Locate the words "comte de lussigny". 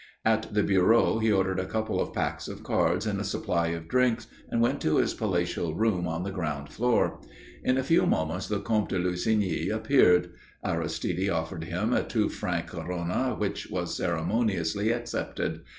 8.61-9.69